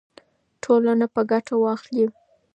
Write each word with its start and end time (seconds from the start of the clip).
ټولنه 0.63 1.05
به 1.13 1.21
ګټه 1.31 1.55
واخلي. 1.63 2.05